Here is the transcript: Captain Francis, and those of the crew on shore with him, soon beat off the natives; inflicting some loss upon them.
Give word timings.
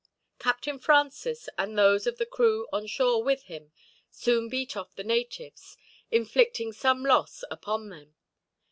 Captain 0.39 0.79
Francis, 0.79 1.47
and 1.59 1.77
those 1.77 2.07
of 2.07 2.17
the 2.17 2.25
crew 2.25 2.67
on 2.73 2.87
shore 2.87 3.21
with 3.21 3.43
him, 3.43 3.71
soon 4.09 4.49
beat 4.49 4.75
off 4.75 4.95
the 4.95 5.03
natives; 5.03 5.77
inflicting 6.09 6.73
some 6.73 7.03
loss 7.05 7.43
upon 7.51 7.89
them. 7.89 8.15